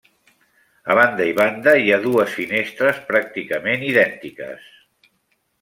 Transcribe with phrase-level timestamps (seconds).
[0.93, 4.69] A banda i banda hi ha dues finestres pràcticament idèntiques.